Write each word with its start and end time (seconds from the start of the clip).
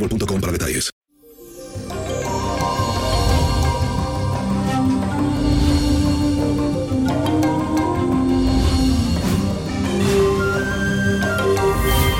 boostmobile.com 0.00 0.40
para 0.40 0.52
detalles. 0.52 0.90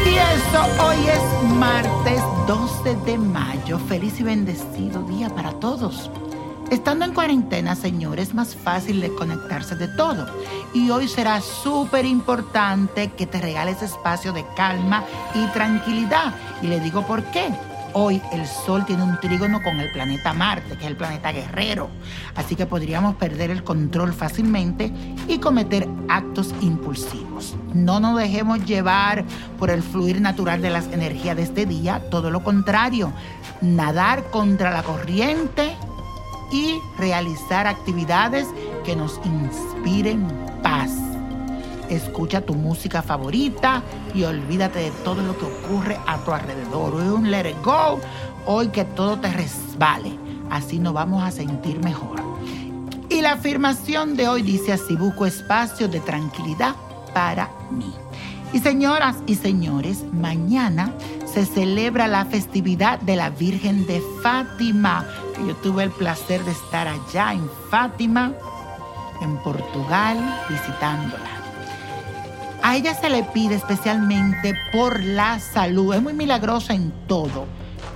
Y 0.04 0.14
eso 0.14 0.84
hoy 0.84 0.96
es 1.08 1.54
martes 1.54 2.22
12 2.46 2.96
de 3.06 3.18
mayo. 3.18 3.78
Feliz 3.88 4.20
y 4.20 4.24
bendecido 4.24 5.02
día 5.04 5.28
para 5.30 5.52
todos. 5.52 6.10
Estando 6.70 7.04
en 7.04 7.12
cuarentena, 7.12 7.74
señores, 7.74 8.28
es 8.28 8.34
más 8.34 8.54
fácil 8.54 9.00
de 9.00 9.12
conectarse 9.12 9.74
de 9.74 9.88
todo. 9.88 10.26
Y 10.72 10.91
hoy 10.91 11.08
será 11.08 11.41
súper 11.41 12.06
importante 12.06 13.10
que 13.10 13.26
te 13.26 13.41
regales 13.41 13.82
espacio 13.82 14.32
de 14.32 14.44
calma 14.54 15.04
y 15.34 15.44
tranquilidad. 15.48 16.32
Y 16.62 16.68
le 16.68 16.78
digo 16.78 17.04
por 17.04 17.24
qué. 17.32 17.48
Hoy 17.92 18.22
el 18.32 18.46
Sol 18.46 18.84
tiene 18.86 19.02
un 19.02 19.18
trígono 19.18 19.62
con 19.62 19.80
el 19.80 19.90
planeta 19.90 20.32
Marte, 20.32 20.76
que 20.76 20.84
es 20.84 20.90
el 20.90 20.96
planeta 20.96 21.32
guerrero. 21.32 21.90
Así 22.36 22.54
que 22.54 22.66
podríamos 22.66 23.16
perder 23.16 23.50
el 23.50 23.64
control 23.64 24.12
fácilmente 24.12 24.92
y 25.26 25.38
cometer 25.38 25.88
actos 26.08 26.54
impulsivos. 26.60 27.56
No 27.74 27.98
nos 27.98 28.16
dejemos 28.18 28.64
llevar 28.64 29.24
por 29.58 29.70
el 29.70 29.82
fluir 29.82 30.20
natural 30.20 30.62
de 30.62 30.70
las 30.70 30.86
energías 30.86 31.36
de 31.36 31.42
este 31.42 31.66
día, 31.66 32.00
todo 32.10 32.30
lo 32.30 32.44
contrario. 32.44 33.12
Nadar 33.60 34.30
contra 34.30 34.70
la 34.70 34.82
corriente 34.82 35.74
y 36.52 36.78
realizar 36.98 37.66
actividades 37.66 38.46
que 38.84 38.94
nos 38.94 39.20
inspiren 39.24 40.26
paz. 40.62 41.09
Escucha 41.90 42.40
tu 42.40 42.54
música 42.54 43.02
favorita 43.02 43.82
y 44.14 44.22
olvídate 44.22 44.78
de 44.78 44.90
todo 45.04 45.22
lo 45.22 45.36
que 45.36 45.44
ocurre 45.44 45.98
a 46.06 46.18
tu 46.18 46.32
alrededor. 46.32 46.94
Hoy 46.94 47.08
un 47.08 47.30
let 47.30 47.50
it 47.50 47.56
go, 47.64 47.98
hoy 48.46 48.68
que 48.68 48.84
todo 48.84 49.18
te 49.18 49.32
resbale. 49.32 50.16
Así 50.50 50.78
nos 50.78 50.94
vamos 50.94 51.22
a 51.22 51.32
sentir 51.32 51.82
mejor. 51.82 52.22
Y 53.08 53.20
la 53.22 53.32
afirmación 53.32 54.16
de 54.16 54.28
hoy 54.28 54.42
dice 54.42 54.72
así, 54.72 54.94
busco 54.94 55.26
espacio 55.26 55.88
de 55.88 55.98
tranquilidad 55.98 56.76
para 57.12 57.50
mí. 57.70 57.92
Y 58.52 58.60
señoras 58.60 59.16
y 59.26 59.34
señores, 59.34 60.04
mañana 60.12 60.94
se 61.26 61.44
celebra 61.44 62.06
la 62.06 62.24
festividad 62.24 63.00
de 63.00 63.16
la 63.16 63.30
Virgen 63.30 63.86
de 63.86 64.02
Fátima, 64.22 65.06
yo 65.46 65.54
tuve 65.56 65.84
el 65.84 65.90
placer 65.90 66.44
de 66.44 66.50
estar 66.52 66.88
allá 66.88 67.32
en 67.32 67.48
Fátima, 67.70 68.32
en 69.20 69.36
Portugal, 69.38 70.18
visitándola. 70.48 71.39
A 72.70 72.76
ella 72.76 72.94
se 72.94 73.10
le 73.10 73.25
pide 73.25 73.56
especialmente 73.56 74.54
por 74.70 75.03
la 75.03 75.41
salud. 75.41 75.92
Es 75.92 76.00
muy 76.00 76.12
milagrosa 76.12 76.72
en 76.72 76.92
todo. 77.08 77.47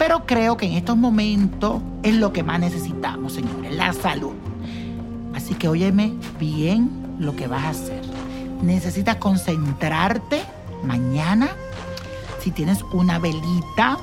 Pero 0.00 0.26
creo 0.26 0.56
que 0.56 0.66
en 0.66 0.72
estos 0.72 0.96
momentos 0.96 1.80
es 2.02 2.16
lo 2.16 2.32
que 2.32 2.42
más 2.42 2.58
necesitamos, 2.58 3.34
señores, 3.34 3.72
la 3.72 3.92
salud. 3.92 4.32
Así 5.32 5.54
que 5.54 5.68
óyeme 5.68 6.14
bien 6.40 6.90
lo 7.20 7.36
que 7.36 7.46
vas 7.46 7.62
a 7.62 7.68
hacer. 7.68 8.02
Necesitas 8.62 9.14
concentrarte 9.18 10.42
mañana. 10.82 11.50
Si 12.40 12.50
tienes 12.50 12.82
una 12.92 13.20
velita, 13.20 13.96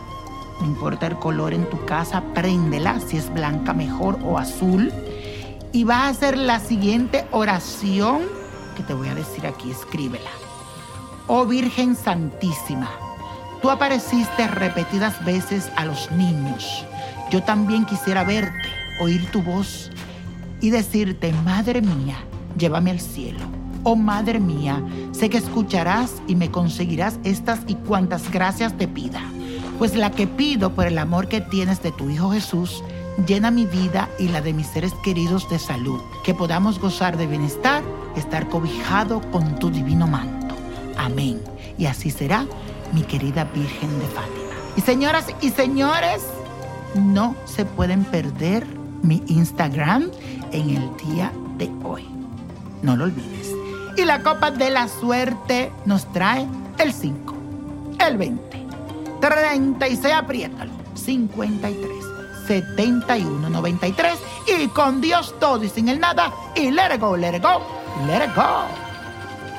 no 0.61 0.65
importa 0.65 1.07
el 1.07 1.19
color 1.19 1.53
en 1.53 1.69
tu 1.69 1.83
casa, 1.83 2.23
préndela. 2.33 3.01
Si 3.01 3.17
es 3.17 3.29
blanca, 3.33 3.73
mejor 3.73 4.19
o 4.23 4.37
azul. 4.37 4.89
Y 5.73 5.83
vas 5.83 6.03
a 6.03 6.07
hacer 6.07 6.37
la 6.37 6.61
siguiente 6.61 7.25
oración 7.31 8.21
que 8.77 8.83
te 8.83 8.93
voy 8.93 9.09
a 9.09 9.15
decir 9.15 9.45
aquí. 9.45 9.69
Escríbela. 9.69 10.40
Oh 11.27 11.45
Virgen 11.45 11.95
Santísima, 11.95 12.89
tú 13.61 13.69
apareciste 13.69 14.47
repetidas 14.47 15.23
veces 15.23 15.71
a 15.75 15.85
los 15.85 16.11
niños. 16.11 16.85
Yo 17.31 17.43
también 17.43 17.85
quisiera 17.85 18.23
verte, 18.23 18.67
oír 18.99 19.29
tu 19.31 19.41
voz 19.41 19.91
y 20.59 20.71
decirte, 20.71 21.31
Madre 21.45 21.81
mía, 21.81 22.17
llévame 22.57 22.91
al 22.91 22.99
cielo. 22.99 23.39
Oh 23.83 23.95
Madre 23.95 24.39
mía, 24.39 24.83
sé 25.11 25.29
que 25.29 25.37
escucharás 25.37 26.21
y 26.27 26.35
me 26.35 26.51
conseguirás 26.51 27.19
estas 27.23 27.59
y 27.67 27.75
cuantas 27.75 28.29
gracias 28.31 28.77
te 28.77 28.87
pida. 28.87 29.21
Pues 29.77 29.95
la 29.95 30.11
que 30.11 30.27
pido 30.27 30.73
por 30.73 30.85
el 30.87 30.97
amor 30.97 31.27
que 31.27 31.41
tienes 31.41 31.81
de 31.81 31.91
tu 31.91 32.09
Hijo 32.09 32.31
Jesús, 32.31 32.83
llena 33.25 33.51
mi 33.51 33.65
vida 33.65 34.09
y 34.19 34.27
la 34.27 34.41
de 34.41 34.53
mis 34.53 34.67
seres 34.67 34.93
queridos 35.03 35.49
de 35.49 35.59
salud, 35.59 36.01
que 36.23 36.33
podamos 36.33 36.79
gozar 36.79 37.17
de 37.17 37.27
bienestar, 37.27 37.83
estar 38.15 38.49
cobijado 38.49 39.21
con 39.31 39.55
tu 39.59 39.69
divino 39.69 40.07
manto. 40.07 40.40
Amén. 41.01 41.41
Y 41.79 41.87
así 41.87 42.11
será, 42.11 42.45
mi 42.93 43.01
querida 43.01 43.45
Virgen 43.45 43.99
de 43.99 44.05
Fátima. 44.05 44.37
Y 44.77 44.81
señoras 44.81 45.25
y 45.41 45.49
señores, 45.49 46.21
no 46.93 47.35
se 47.45 47.65
pueden 47.65 48.03
perder 48.03 48.67
mi 49.01 49.23
Instagram 49.25 50.11
en 50.51 50.69
el 50.69 50.97
día 50.97 51.31
de 51.57 51.71
hoy. 51.83 52.07
No 52.83 52.95
lo 52.95 53.05
olvides. 53.05 53.49
Y 53.97 54.05
la 54.05 54.21
copa 54.21 54.51
de 54.51 54.69
la 54.69 54.87
suerte 54.87 55.71
nos 55.85 56.05
trae 56.13 56.45
el 56.77 56.93
5, 56.93 57.33
el 58.07 58.17
20, 58.17 58.65
36, 59.21 60.13
apriétalo, 60.13 60.71
53, 60.93 61.89
71, 62.47 63.49
93 63.49 64.13
y 64.55 64.67
con 64.67 65.01
Dios 65.01 65.33
todo 65.39 65.63
y 65.63 65.69
sin 65.69 65.89
el 65.89 65.99
nada 65.99 66.31
y 66.55 66.69
let 66.69 66.93
it 66.93 67.01
go, 67.01 67.17
let 67.17 67.35
it 67.35 67.41
go, 67.41 67.59
let 68.05 68.23
it 68.23 68.35
go. 68.35 68.90